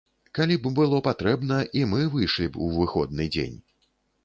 [0.37, 3.57] Калі б было патрэбна, і мы выйшлі б у выходны дзень.